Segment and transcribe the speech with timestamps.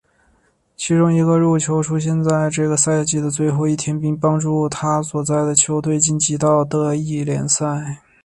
[0.75, 7.99] 其中一个入球出现在这个赛季的最后一天并帮助他所在的球队晋级到德乙联赛。